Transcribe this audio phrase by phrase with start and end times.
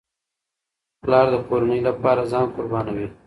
[1.01, 3.07] پلار د کورنۍ لپاره ځان قربانوي.